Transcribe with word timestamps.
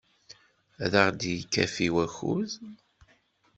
Ad 0.83 0.93
aɣ-d-ikafi 1.01 1.87
wakud. 1.95 2.51